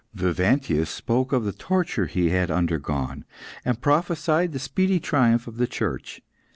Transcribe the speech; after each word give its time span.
Vivantius 0.15 0.89
spoke 0.89 1.31
of 1.31 1.43
the 1.45 1.51
torture 1.51 2.07
he 2.07 2.31
had 2.31 2.49
undergone, 2.49 3.23
and 3.63 3.81
prophesied 3.81 4.51
the 4.51 4.57
speedy 4.57 4.99
triumph 4.99 5.45
of 5.45 5.57
the 5.57 5.67
Church. 5.67 6.23